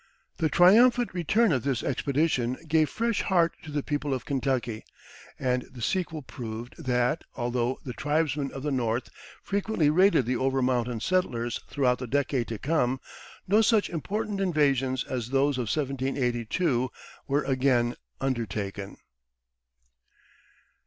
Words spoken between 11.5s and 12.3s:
throughout the